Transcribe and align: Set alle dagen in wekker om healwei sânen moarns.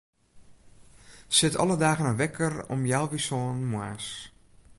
Set 1.27 1.55
alle 1.55 1.77
dagen 1.77 2.05
in 2.11 2.17
wekker 2.21 2.53
om 2.73 2.79
healwei 2.89 3.21
sânen 3.27 3.65
moarns. 3.71 4.07